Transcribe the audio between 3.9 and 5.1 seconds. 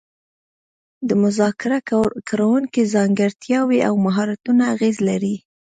مهارتونه اغیز